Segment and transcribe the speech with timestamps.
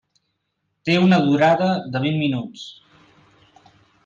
[0.89, 2.65] Té una durada de vint minuts.